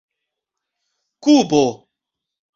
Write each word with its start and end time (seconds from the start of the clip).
kubo 1.21 1.63